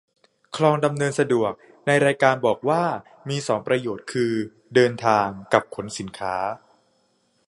[0.55, 1.51] คลองดำเนินสะดวก
[1.87, 2.83] ในรายการบอกว่า
[3.29, 4.33] มีสองประโยชน์คือ
[4.75, 6.35] เดินทาง กับ ขนสินค้า